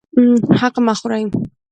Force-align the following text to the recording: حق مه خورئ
حق 0.59 0.75
مه 0.85 0.93
خورئ 0.99 1.23